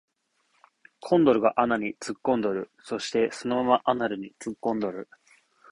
[0.99, 2.71] コンドルが穴に突っ込んどる